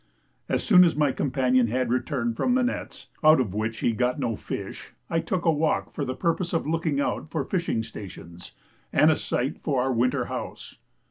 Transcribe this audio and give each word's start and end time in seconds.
As 0.49 0.63
soon 0.63 0.83
as 0.83 0.95
my 0.95 1.11
companion 1.11 1.67
had 1.67 1.91
returned 1.91 2.35
from 2.35 2.55
the 2.55 2.63
nets, 2.63 3.09
out 3.23 3.39
of 3.39 3.53
which 3.53 3.81
he 3.81 3.91
got 3.91 4.19
no 4.19 4.35
fish, 4.35 4.93
I 5.11 5.19
took 5.19 5.45
a 5.45 5.51
walk 5.51 5.93
for 5.93 6.05
the 6.05 6.15
purpose 6.15 6.53
of 6.53 6.65
looking 6.65 6.99
out 6.99 7.29
for 7.29 7.43
fishing 7.45 7.83
stations 7.83 8.51
and 8.91 9.11
a 9.11 9.15
site 9.15 9.59
for 9.59 9.79
our 9.79 9.93
winter 9.93 10.25
house. 10.25 10.75